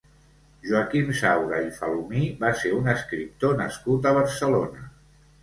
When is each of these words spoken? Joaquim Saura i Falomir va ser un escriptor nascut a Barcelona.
Joaquim 0.69 1.11
Saura 1.19 1.59
i 1.65 1.67
Falomir 1.75 2.23
va 2.41 2.51
ser 2.63 2.73
un 2.79 2.91
escriptor 2.95 3.55
nascut 3.61 4.09
a 4.13 4.17
Barcelona. 4.19 4.91